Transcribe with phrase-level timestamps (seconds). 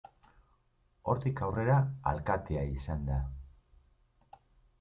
[1.11, 1.77] Hortik aurrera
[2.13, 3.19] alkatea izan da.